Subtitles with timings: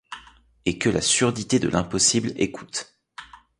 [0.65, 2.97] Et que la surdité de l’impossible écoute